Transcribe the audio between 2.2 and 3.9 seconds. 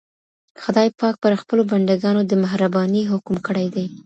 د مهربانۍ حکم کړی دی.